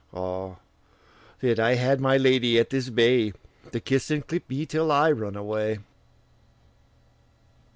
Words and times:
Ah, 0.15 0.55
that 1.41 1.59
I 1.59 1.75
had 1.75 2.01
my 2.01 2.17
lady 2.17 2.57
at 2.57 2.71
this 2.71 2.89
bay, 2.89 3.33
To 3.71 3.79
kiss 3.79 4.09
and 4.09 4.25
clip 4.25 4.49
me 4.49 4.65
till 4.65 4.91
I 4.91 5.11
run 5.11 5.35
away! 5.35 5.77